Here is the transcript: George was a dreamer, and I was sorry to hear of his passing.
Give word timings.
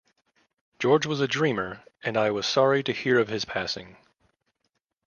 George 0.79 1.05
was 1.05 1.21
a 1.21 1.27
dreamer, 1.27 1.83
and 2.03 2.17
I 2.17 2.31
was 2.31 2.47
sorry 2.47 2.81
to 2.81 2.91
hear 2.91 3.19
of 3.19 3.27
his 3.27 3.45
passing. 3.45 3.97